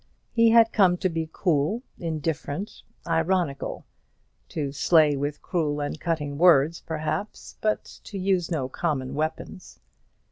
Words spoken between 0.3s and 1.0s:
He had come